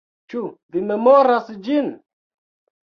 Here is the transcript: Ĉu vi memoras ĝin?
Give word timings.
Ĉu 0.33 0.39
vi 0.75 0.83
memoras 0.93 1.55
ĝin? 1.69 1.95